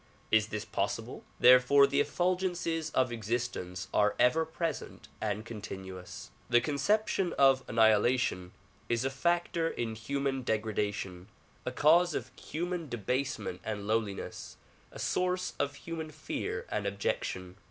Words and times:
Is 0.31 0.47
this 0.47 0.65
possible? 0.65 1.23
Therefore 1.39 1.85
the 1.85 1.99
effulgences 1.99 2.89
of 2.95 3.11
existence 3.11 3.87
are 3.93 4.15
ever 4.17 4.45
present 4.45 5.09
and 5.21 5.45
continuous. 5.45 6.31
The 6.49 6.59
conception 6.59 7.33
of 7.37 7.63
annihilation 7.67 8.51
is 8.89 9.05
a 9.05 9.11
factor 9.11 9.67
in 9.69 9.93
human 9.93 10.41
degradation, 10.41 11.27
a 11.67 11.71
cause 11.71 12.15
of 12.15 12.31
human 12.35 12.89
debasement 12.89 13.61
and 13.63 13.85
lowliness, 13.85 14.57
a 14.91 14.97
source 14.97 15.53
of 15.59 15.75
human 15.75 16.09
fear 16.09 16.65
and 16.71 16.87
abjection. 16.87 17.57